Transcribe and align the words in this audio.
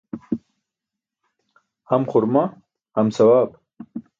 Ham 1.89 2.03
xurmaa, 2.11 2.47
ham 2.95 3.07
sawaab. 3.17 3.49